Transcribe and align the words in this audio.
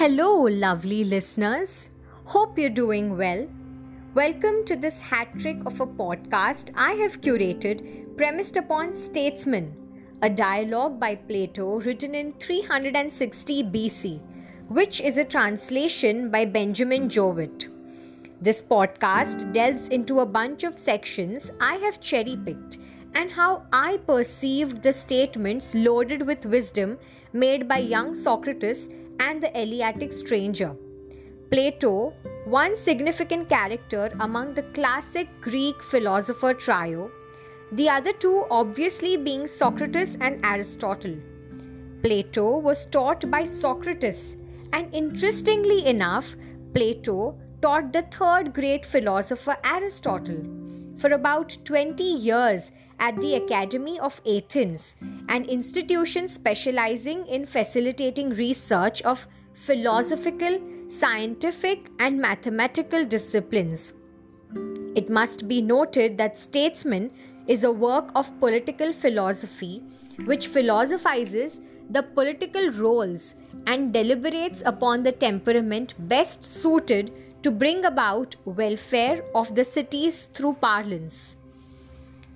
Hello, 0.00 0.44
lovely 0.48 1.04
listeners. 1.04 1.90
Hope 2.24 2.58
you're 2.58 2.70
doing 2.70 3.18
well. 3.18 3.46
Welcome 4.14 4.64
to 4.64 4.74
this 4.74 4.98
hat 4.98 5.28
trick 5.38 5.58
of 5.66 5.78
a 5.78 5.86
podcast 5.86 6.70
I 6.74 6.92
have 6.92 7.20
curated 7.20 8.16
premised 8.16 8.56
upon 8.56 8.96
Statesman, 8.96 9.76
a 10.22 10.30
dialogue 10.30 10.98
by 10.98 11.16
Plato 11.16 11.80
written 11.80 12.14
in 12.14 12.32
360 12.38 13.64
BC, 13.64 14.20
which 14.68 15.02
is 15.02 15.18
a 15.18 15.24
translation 15.26 16.30
by 16.30 16.46
Benjamin 16.46 17.10
Jowett. 17.10 17.68
This 18.40 18.62
podcast 18.62 19.52
delves 19.52 19.88
into 19.88 20.20
a 20.20 20.32
bunch 20.38 20.64
of 20.64 20.78
sections 20.78 21.50
I 21.60 21.74
have 21.74 22.00
cherry 22.00 22.38
picked 22.42 22.78
and 23.12 23.30
how 23.30 23.66
I 23.70 23.98
perceived 23.98 24.82
the 24.82 24.94
statements 24.94 25.74
loaded 25.74 26.26
with 26.26 26.46
wisdom 26.46 26.96
made 27.34 27.68
by 27.68 27.80
young 27.80 28.14
Socrates 28.14 28.88
and 29.20 29.42
the 29.42 29.50
Eleatic 29.62 30.12
stranger. 30.12 30.74
Plato, 31.50 32.12
one 32.44 32.76
significant 32.76 33.48
character 33.48 34.10
among 34.20 34.54
the 34.54 34.62
classic 34.74 35.28
Greek 35.40 35.82
philosopher 35.82 36.54
trio, 36.54 37.10
the 37.72 37.88
other 37.88 38.12
two 38.12 38.44
obviously 38.50 39.16
being 39.16 39.46
Socrates 39.46 40.16
and 40.20 40.44
Aristotle. 40.44 41.16
Plato 42.02 42.58
was 42.58 42.86
taught 42.86 43.30
by 43.30 43.44
Socrates, 43.44 44.36
and 44.72 44.92
interestingly 44.94 45.86
enough, 45.86 46.34
Plato 46.74 47.38
taught 47.60 47.92
the 47.92 48.02
third 48.02 48.54
great 48.54 48.86
philosopher 48.86 49.56
Aristotle. 49.64 50.42
For 50.98 51.10
about 51.10 51.56
20 51.64 52.02
years, 52.02 52.70
at 53.00 53.16
the 53.16 53.34
Academy 53.34 53.98
of 53.98 54.20
Athens, 54.26 54.94
an 55.28 55.46
institution 55.46 56.28
specializing 56.28 57.26
in 57.26 57.46
facilitating 57.46 58.30
research 58.30 59.00
of 59.02 59.26
philosophical, 59.54 60.60
scientific, 60.88 61.88
and 61.98 62.20
mathematical 62.20 63.04
disciplines. 63.04 63.94
It 64.94 65.08
must 65.08 65.48
be 65.48 65.62
noted 65.62 66.18
that 66.18 66.38
Statesman 66.38 67.10
is 67.48 67.64
a 67.64 67.72
work 67.72 68.12
of 68.14 68.38
political 68.38 68.92
philosophy 68.92 69.82
which 70.26 70.48
philosophizes 70.48 71.58
the 71.88 72.02
political 72.02 72.70
roles 72.70 73.34
and 73.66 73.92
deliberates 73.92 74.62
upon 74.66 75.02
the 75.02 75.12
temperament 75.12 75.94
best 76.08 76.44
suited 76.44 77.12
to 77.42 77.50
bring 77.50 77.84
about 77.86 78.36
welfare 78.44 79.24
of 79.34 79.54
the 79.54 79.64
cities 79.64 80.28
through 80.34 80.52
parlance. 80.54 81.36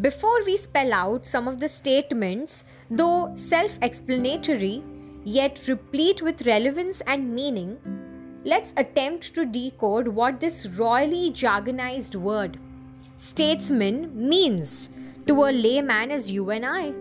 Before 0.00 0.42
we 0.46 0.56
spell 0.56 0.94
out 0.94 1.26
some 1.26 1.46
of 1.46 1.60
the 1.60 1.68
statements, 1.68 2.64
though 2.90 3.34
self 3.34 3.76
explanatory, 3.82 4.82
yet 5.24 5.68
replete 5.68 6.22
with 6.22 6.46
relevance 6.46 7.02
and 7.06 7.34
meaning, 7.34 7.76
let's 8.44 8.72
attempt 8.78 9.34
to 9.34 9.44
decode 9.44 10.08
what 10.08 10.40
this 10.40 10.66
royally 10.66 11.30
jargonized 11.30 12.14
word, 12.14 12.58
statesman, 13.18 14.10
means 14.14 14.88
to 15.26 15.34
a 15.44 15.52
layman 15.52 16.10
as 16.10 16.30
you 16.30 16.48
and 16.48 16.64
I. 16.64 16.92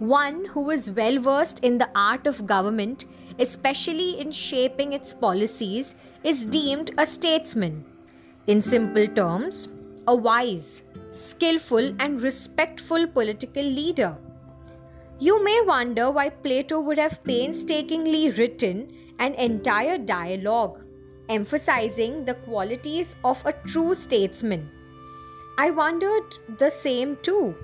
One 0.00 0.44
who 0.44 0.68
is 0.68 0.90
well 0.90 1.18
versed 1.18 1.60
in 1.60 1.78
the 1.78 1.88
art 1.94 2.26
of 2.26 2.46
government, 2.46 3.06
especially 3.38 4.20
in 4.20 4.32
shaping 4.32 4.92
its 4.92 5.14
policies, 5.14 5.94
is 6.22 6.44
deemed 6.44 6.90
a 6.98 7.06
statesman. 7.06 7.86
In 8.46 8.60
simple 8.60 9.08
terms, 9.08 9.68
a 10.06 10.14
wise, 10.14 10.82
skillful, 11.38 11.94
and 12.00 12.20
respectful 12.20 13.06
political 13.06 13.62
leader. 13.62 14.16
You 15.20 15.42
may 15.42 15.60
wonder 15.60 16.10
why 16.10 16.30
Plato 16.30 16.80
would 16.80 16.98
have 16.98 17.22
painstakingly 17.22 18.30
written 18.30 18.92
an 19.18 19.34
entire 19.34 19.98
dialogue 19.98 20.80
emphasizing 21.28 22.24
the 22.24 22.34
qualities 22.34 23.14
of 23.22 23.44
a 23.44 23.52
true 23.52 23.94
statesman. 23.94 24.70
I 25.58 25.70
wondered 25.70 26.38
the 26.58 26.70
same 26.70 27.16
too. 27.22 27.54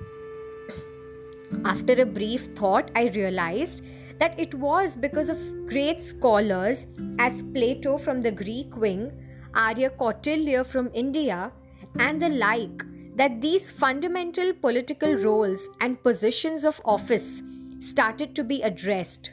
After 1.65 1.93
a 1.93 2.05
brief 2.05 2.45
thought, 2.55 2.91
I 2.95 3.07
realized 3.15 3.81
that 4.19 4.39
it 4.39 4.53
was 4.53 4.95
because 4.95 5.29
of 5.29 5.67
great 5.67 6.01
scholars 6.01 6.87
as 7.19 7.43
Plato 7.53 7.97
from 7.97 8.21
the 8.21 8.31
Greek 8.31 8.77
wing, 8.77 9.11
Arya 9.53 9.89
Kautilya 9.89 10.65
from 10.65 10.91
India, 10.93 11.51
and 11.97 12.21
the 12.21 12.29
like 12.29 12.83
that 13.15 13.39
these 13.41 13.71
fundamental 13.71 14.53
political 14.53 15.15
roles 15.15 15.69
and 15.81 16.01
positions 16.03 16.65
of 16.65 16.81
office 16.85 17.41
started 17.79 18.35
to 18.35 18.43
be 18.43 18.61
addressed. 18.61 19.31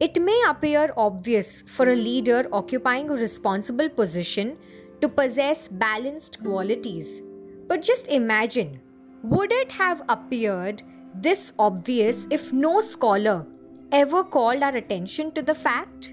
It 0.00 0.20
may 0.20 0.42
appear 0.48 0.92
obvious 0.96 1.62
for 1.62 1.90
a 1.90 1.96
leader 1.96 2.46
occupying 2.52 3.08
a 3.08 3.14
responsible 3.14 3.88
position 3.88 4.58
to 5.00 5.08
possess 5.08 5.68
balanced 5.68 6.42
qualities. 6.42 7.22
But 7.66 7.82
just 7.82 8.08
imagine 8.08 8.80
would 9.22 9.50
it 9.50 9.72
have 9.72 10.02
appeared 10.08 10.82
this 11.14 11.52
obvious 11.58 12.26
if 12.30 12.52
no 12.52 12.80
scholar 12.80 13.46
ever 13.90 14.22
called 14.22 14.62
our 14.62 14.76
attention 14.76 15.32
to 15.32 15.42
the 15.42 15.54
fact? 15.54 16.12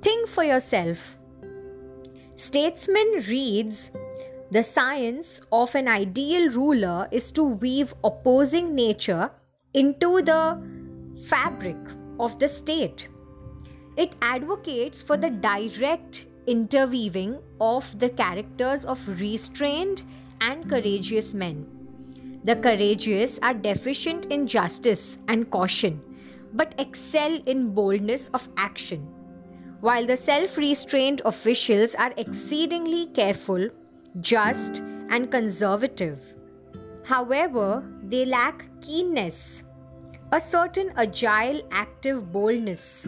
Think 0.00 0.28
for 0.28 0.44
yourself. 0.44 0.98
Statesman 2.36 3.24
reads 3.28 3.90
the 4.50 4.62
science 4.62 5.40
of 5.50 5.74
an 5.74 5.88
ideal 5.88 6.50
ruler 6.50 7.08
is 7.10 7.32
to 7.32 7.42
weave 7.42 7.94
opposing 8.04 8.74
nature 8.74 9.30
into 9.72 10.22
the 10.22 10.60
fabric 11.26 11.78
of 12.20 12.38
the 12.38 12.48
state. 12.48 13.08
It 13.96 14.14
advocates 14.22 15.02
for 15.02 15.16
the 15.16 15.30
direct 15.30 16.26
interweaving 16.46 17.38
of 17.60 17.98
the 17.98 18.10
characters 18.10 18.84
of 18.84 19.06
restrained 19.20 20.02
and 20.40 20.68
courageous 20.68 21.32
men. 21.32 21.66
The 22.44 22.56
courageous 22.56 23.38
are 23.42 23.54
deficient 23.54 24.26
in 24.26 24.46
justice 24.46 25.16
and 25.28 25.50
caution, 25.50 26.02
but 26.52 26.74
excel 26.78 27.40
in 27.46 27.74
boldness 27.74 28.28
of 28.34 28.46
action, 28.58 29.00
while 29.80 30.06
the 30.06 30.16
self 30.16 30.58
restrained 30.58 31.22
officials 31.24 31.94
are 31.94 32.12
exceedingly 32.18 33.06
careful 33.14 33.68
just, 34.20 34.78
and 35.10 35.30
conservative. 35.30 36.20
However, 37.04 37.84
they 38.02 38.24
lack 38.24 38.64
keenness, 38.80 39.62
a 40.32 40.40
certain 40.40 40.92
agile, 40.96 41.62
active 41.70 42.32
boldness. 42.32 43.06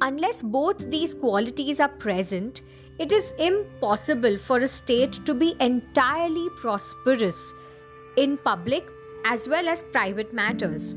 Unless 0.00 0.42
both 0.42 0.90
these 0.90 1.14
qualities 1.14 1.80
are 1.80 1.88
present, 1.88 2.62
it 2.98 3.12
is 3.12 3.32
impossible 3.38 4.36
for 4.36 4.58
a 4.58 4.68
state 4.68 5.24
to 5.24 5.34
be 5.34 5.56
entirely 5.60 6.48
prosperous 6.60 7.54
in 8.16 8.36
public 8.38 8.84
as 9.24 9.46
well 9.48 9.68
as 9.68 9.82
private 9.92 10.32
matters. 10.32 10.94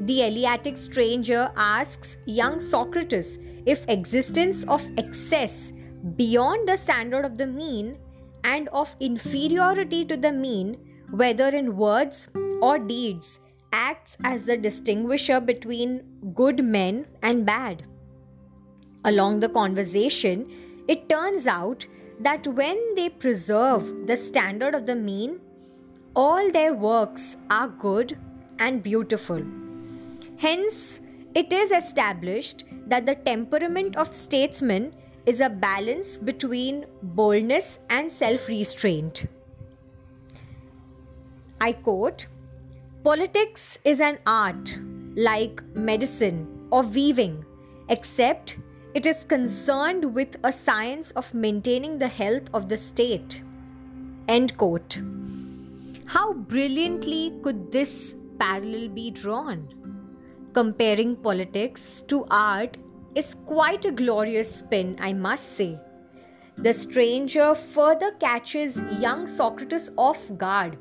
The 0.00 0.22
Eleatic 0.26 0.76
stranger 0.76 1.50
asks 1.56 2.16
young 2.26 2.58
Socrates 2.58 3.38
if 3.64 3.84
existence 3.88 4.64
of 4.64 4.84
excess 4.98 5.72
beyond 6.16 6.68
the 6.68 6.76
standard 6.76 7.24
of 7.24 7.38
the 7.38 7.46
mean 7.46 7.98
and 8.44 8.68
of 8.68 8.94
inferiority 9.00 10.04
to 10.04 10.16
the 10.16 10.32
mean, 10.32 10.76
whether 11.10 11.48
in 11.48 11.76
words 11.76 12.28
or 12.60 12.78
deeds, 12.78 13.40
acts 13.72 14.16
as 14.24 14.44
the 14.44 14.56
distinguisher 14.56 15.40
between 15.40 16.02
good 16.34 16.62
men 16.64 17.06
and 17.22 17.46
bad. 17.46 17.84
Along 19.04 19.40
the 19.40 19.48
conversation, 19.48 20.50
it 20.88 21.08
turns 21.08 21.46
out 21.46 21.86
that 22.20 22.46
when 22.46 22.94
they 22.94 23.08
preserve 23.08 24.06
the 24.06 24.16
standard 24.16 24.74
of 24.74 24.86
the 24.86 24.94
mean, 24.94 25.40
all 26.14 26.50
their 26.52 26.74
works 26.74 27.36
are 27.50 27.68
good 27.68 28.18
and 28.58 28.82
beautiful. 28.82 29.42
Hence, 30.36 31.00
it 31.34 31.52
is 31.52 31.70
established 31.70 32.64
that 32.86 33.06
the 33.06 33.14
temperament 33.14 33.96
of 33.96 34.12
statesmen 34.12 34.92
is 35.26 35.40
a 35.40 35.48
balance 35.48 36.18
between 36.18 36.86
boldness 37.02 37.78
and 37.88 38.10
self 38.10 38.48
restraint. 38.48 39.26
I 41.60 41.72
quote 41.72 42.26
Politics 43.04 43.78
is 43.84 44.00
an 44.00 44.18
art 44.26 44.78
like 45.16 45.62
medicine 45.74 46.68
or 46.70 46.82
weaving, 46.82 47.44
except 47.88 48.58
it 48.94 49.06
is 49.06 49.24
concerned 49.24 50.14
with 50.14 50.36
a 50.44 50.52
science 50.52 51.12
of 51.12 51.32
maintaining 51.34 51.98
the 51.98 52.08
health 52.08 52.48
of 52.52 52.68
the 52.68 52.76
state. 52.76 53.42
End 54.28 54.56
quote. 54.56 54.98
How 56.06 56.32
brilliantly 56.34 57.32
could 57.42 57.72
this 57.72 58.14
parallel 58.38 58.88
be 58.88 59.10
drawn? 59.10 59.68
Comparing 60.52 61.16
politics 61.16 62.02
to 62.02 62.26
art 62.30 62.76
is 63.14 63.36
quite 63.46 63.84
a 63.84 63.92
glorious 63.92 64.56
spin, 64.56 64.96
I 65.00 65.12
must 65.12 65.56
say. 65.56 65.78
The 66.56 66.72
stranger 66.72 67.54
further 67.54 68.12
catches 68.20 68.76
young 68.98 69.26
Socrates 69.26 69.90
off 69.96 70.20
guard 70.36 70.76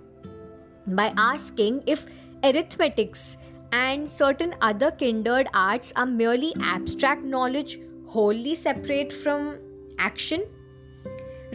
by 0.87 1.13
asking 1.17 1.83
if 1.87 2.05
arithmetics 2.43 3.37
and 3.71 4.09
certain 4.09 4.55
other 4.61 4.91
kindred 4.91 5.47
arts 5.53 5.93
are 5.95 6.05
merely 6.05 6.53
abstract 6.61 7.23
knowledge 7.23 7.79
wholly 8.07 8.55
separate 8.55 9.13
from 9.13 9.59
action? 9.97 10.43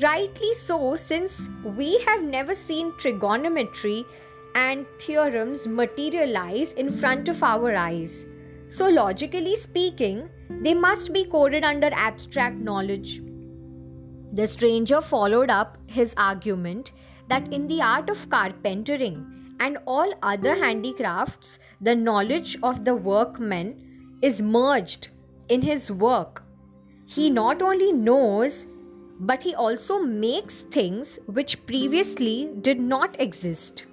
Rightly 0.03 0.53
so, 0.55 0.97
since 0.97 1.33
we 1.65 1.99
have 2.01 2.23
never 2.23 2.55
seen 2.55 2.93
trigonometry 2.99 4.05
and 4.55 4.87
theorems 4.99 5.67
materialize 5.67 6.73
in 6.75 6.91
front 6.93 7.29
of 7.29 7.43
our 7.43 7.75
eyes. 7.75 8.27
So, 8.69 8.89
logically 8.89 9.57
speaking, 9.57 10.29
they 10.51 10.75
must 10.75 11.13
be 11.13 11.25
coded 11.25 11.65
under 11.65 11.91
abstract 11.93 12.57
knowledge. 12.57 13.23
The 14.33 14.47
stranger 14.47 15.01
followed 15.01 15.51
up 15.51 15.79
his 15.87 16.15
argument 16.17 16.93
that 17.29 17.53
in 17.53 17.67
the 17.67 17.81
art 17.81 18.11
of 18.11 18.29
carpentering 18.29 19.55
and 19.61 19.79
all 19.87 20.13
other 20.23 20.55
handicrafts, 20.55 21.59
the 21.81 21.95
knowledge 21.95 22.59
of 22.63 22.85
the 22.85 22.95
workman 22.95 24.19
is 24.23 24.43
merged 24.43 25.09
in 25.49 25.63
his 25.63 25.91
work. 25.91 26.43
He 27.07 27.31
not 27.31 27.63
only 27.63 27.93
knows, 27.93 28.67
but 29.21 29.43
he 29.43 29.55
also 29.55 29.99
makes 29.99 30.63
things 30.63 31.19
which 31.27 31.65
previously 31.67 32.51
did 32.61 32.81
not 32.81 33.19
exist. 33.21 33.87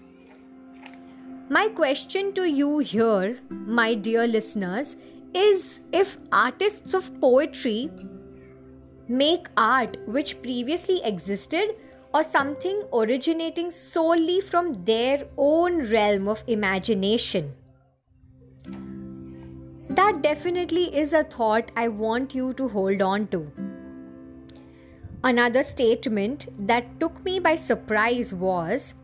My 1.53 1.67
question 1.69 2.33
to 2.33 2.45
you 2.50 2.79
here, 2.79 3.38
my 3.50 3.94
dear 3.94 4.25
listeners, 4.25 4.95
is 5.35 5.81
if 5.91 6.17
artists 6.31 6.95
of 6.95 7.09
poetry 7.21 7.91
make 9.07 9.50
art 9.55 9.97
which 10.07 10.41
previously 10.41 11.00
existed 11.03 11.75
or 12.11 12.23
something 12.23 12.81
originating 12.91 13.69
solely 13.69 14.41
from 14.41 14.83
their 14.85 15.27
own 15.38 15.91
realm 15.91 16.27
of 16.27 16.44
imagination. 16.47 17.53
That 19.91 20.23
definitely 20.23 20.85
is 21.03 21.13
a 21.13 21.23
thought 21.23 21.71
I 21.75 21.88
want 21.89 22.33
you 22.33 22.53
to 22.53 22.67
hold 22.67 23.03
on 23.03 23.27
to. 23.27 23.45
Another 25.23 25.61
statement 25.61 26.47
that 26.67 26.99
took 26.99 27.23
me 27.23 27.38
by 27.38 27.57
surprise 27.57 28.33
was 28.33 28.95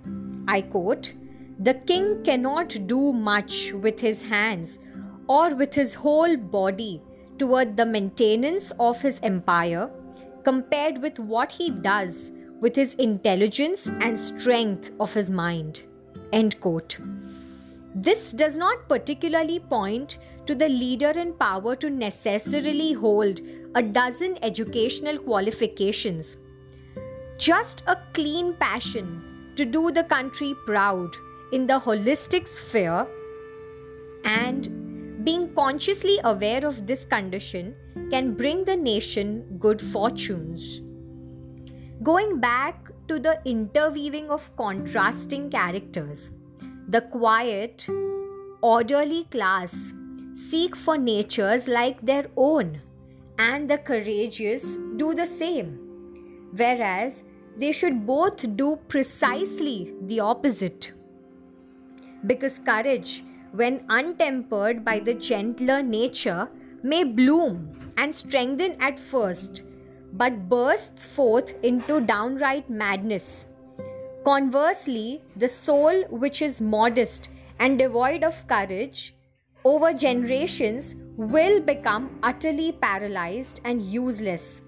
I 0.48 0.62
quote, 0.64 1.14
The 1.62 1.74
king 1.74 2.24
cannot 2.24 2.88
do 2.88 3.12
much 3.12 3.74
with 3.74 4.00
his 4.00 4.22
hands 4.22 4.80
or 5.28 5.54
with 5.54 5.74
his 5.74 5.94
whole 5.94 6.38
body 6.38 7.02
toward 7.38 7.76
the 7.76 7.86
maintenance 7.86 8.72
of 8.80 9.02
his 9.02 9.20
empire 9.24 9.90
compared 10.46 11.02
with 11.02 11.20
what 11.20 11.52
he 11.52 11.70
does 11.70 12.32
with 12.62 12.78
his 12.78 12.94
intelligence 12.94 13.88
and 13.88 14.18
strength 14.18 14.92
of 15.02 15.14
his 15.14 15.30
mind. 15.30 15.84
End 16.32 16.60
quote. 16.62 16.98
This 17.94 18.32
does 18.32 18.56
not 18.56 18.88
particularly 18.88 19.60
point 19.60 20.18
to 20.46 20.56
the 20.56 20.70
leader 20.70 21.12
in 21.12 21.34
power 21.34 21.76
to 21.76 21.90
necessarily 21.90 22.94
hold 22.94 23.42
a 23.76 23.84
dozen 23.84 24.38
educational 24.42 25.18
qualifications. 25.18 26.38
Just 27.38 27.84
a 27.86 27.98
clean 28.14 28.54
passion 28.54 29.54
to 29.58 29.66
do 29.66 29.92
the 29.92 30.06
country 30.06 30.56
proud 30.66 31.18
in 31.52 31.66
the 31.68 31.80
holistic 31.80 32.48
sphere 32.48 33.08
and 34.24 35.24
being 35.24 35.54
consciously 35.54 36.20
aware 36.24 36.66
of 36.66 36.86
this 36.88 37.06
condition 37.06 37.76
can 38.10 38.34
bring 38.36 38.64
the 38.64 38.76
nation 38.76 39.58
good 39.60 39.82
fortunes. 39.82 40.82
Going 42.04 42.40
back 42.40 42.92
to 43.08 43.20
the 43.20 43.40
interweaving 43.46 44.30
of 44.30 44.56
contrasting 44.56 45.50
characters, 45.50 46.32
the 46.88 47.02
quiet, 47.02 47.88
orderly 48.62 49.26
class 49.26 49.74
seek 50.50 50.76
for 50.76 50.98
natures 50.98 51.68
like 51.68 52.00
their 52.02 52.28
own 52.38 52.82
and 53.38 53.70
the 53.70 53.78
courageous 53.78 54.78
do 54.96 55.14
the 55.14 55.26
same, 55.26 56.50
whereas 56.56 57.24
they 57.58 57.72
should 57.72 58.06
both 58.06 58.56
do 58.56 58.78
precisely 58.88 59.94
the 60.04 60.20
opposite. 60.20 60.94
Because 62.26 62.60
courage, 62.60 63.24
when 63.52 63.86
untempered 63.90 64.84
by 64.84 65.00
the 65.00 65.14
gentler 65.14 65.82
nature, 65.82 66.50
may 66.84 67.04
bloom 67.04 67.94
and 67.98 68.16
strengthen 68.16 68.82
at 68.82 69.00
first, 69.00 69.64
but 70.14 70.50
bursts 70.50 71.06
forth 71.06 71.54
into 71.64 72.02
downright 72.02 72.70
madness. 72.70 73.48
Conversely, 74.24 75.22
the 75.36 75.48
soul 75.48 76.04
which 76.10 76.42
is 76.42 76.62
modest 76.62 77.30
and 77.60 77.78
devoid 77.78 78.24
of 78.24 78.48
courage 78.48 79.16
over 79.64 79.94
generations 79.94 80.96
will 81.18 81.60
become 81.60 82.20
utterly 82.24 82.72
paralyzed 82.72 83.62
and 83.66 83.82
useless. 83.82 84.62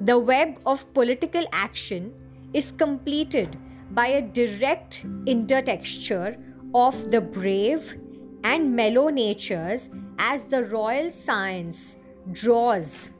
The 0.00 0.18
web 0.18 0.58
of 0.66 0.92
political 0.94 1.44
action 1.52 2.12
is 2.52 2.72
completed 2.72 3.56
by 3.90 4.08
a 4.08 4.22
direct 4.22 5.04
intertexture 5.24 6.36
of 6.74 7.10
the 7.10 7.20
brave 7.20 7.96
and 8.42 8.74
mellow 8.74 9.08
natures 9.08 9.90
as 10.18 10.42
the 10.44 10.64
royal 10.64 11.10
science 11.10 11.96
draws 12.32 13.10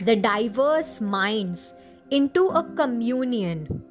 the 0.00 0.16
diverse 0.16 1.00
minds 1.00 1.74
into 2.10 2.46
a 2.48 2.62
communion. 2.74 3.82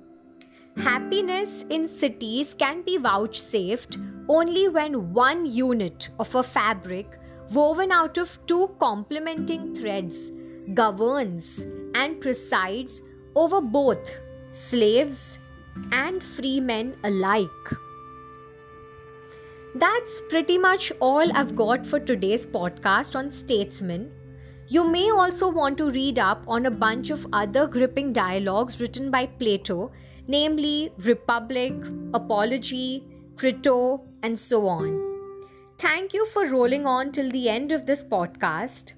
Happiness 0.77 1.65
in 1.69 1.87
cities 1.87 2.53
can 2.53 2.81
be 2.83 2.97
vouchsafed 2.97 3.97
only 4.29 4.67
when 4.67 5.13
one 5.13 5.45
unit 5.45 6.09
of 6.19 6.35
a 6.35 6.43
fabric 6.43 7.17
woven 7.51 7.91
out 7.91 8.17
of 8.17 8.37
two 8.45 8.75
complementing 8.79 9.73
threads 9.73 10.31
governs 10.73 11.65
and 11.95 12.19
presides 12.19 13.01
over 13.35 13.61
both 13.61 14.11
slaves 14.53 15.39
and 15.91 16.21
free 16.23 16.59
men 16.59 16.95
alike. 17.03 17.77
That's 19.79 20.21
pretty 20.29 20.57
much 20.57 20.91
all 20.99 21.31
I've 21.37 21.55
got 21.55 21.85
for 21.85 21.99
today's 21.99 22.47
podcast 22.47 23.15
on 23.15 23.31
statesmen. 23.31 24.11
You 24.67 24.83
may 24.87 25.11
also 25.11 25.51
want 25.51 25.77
to 25.77 25.91
read 25.91 26.17
up 26.17 26.41
on 26.47 26.65
a 26.65 26.71
bunch 26.71 27.11
of 27.11 27.27
other 27.31 27.67
gripping 27.67 28.11
dialogues 28.11 28.79
written 28.81 29.11
by 29.11 29.27
Plato, 29.27 29.91
namely 30.27 30.91
Republic, 30.97 31.75
Apology, 32.15 33.03
Crito, 33.35 34.01
and 34.23 34.39
so 34.39 34.65
on. 34.67 34.97
Thank 35.77 36.11
you 36.11 36.25
for 36.25 36.47
rolling 36.47 36.87
on 36.87 37.11
till 37.11 37.29
the 37.29 37.47
end 37.47 37.71
of 37.71 37.85
this 37.85 38.03
podcast, 38.03 38.93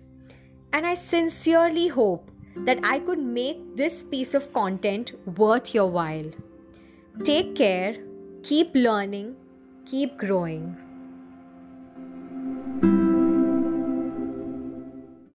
and 0.71 0.87
I 0.87 0.93
sincerely 0.93 1.89
hope 1.89 2.31
that 2.55 2.79
I 2.83 2.99
could 2.99 3.19
make 3.19 3.75
this 3.75 4.01
piece 4.03 4.33
of 4.33 4.53
content 4.53 5.11
worth 5.37 5.73
your 5.73 5.91
while. 5.91 6.31
Take 7.25 7.53
care, 7.53 7.97
keep 8.43 8.73
learning, 8.73 9.35
keep 9.89 10.17
growing. 10.19 10.77